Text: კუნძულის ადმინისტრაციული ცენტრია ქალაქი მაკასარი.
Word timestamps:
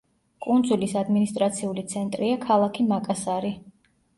კუნძულის 0.45 0.95
ადმინისტრაციული 1.01 1.85
ცენტრია 1.93 2.41
ქალაქი 2.49 2.89
მაკასარი. 2.89 3.53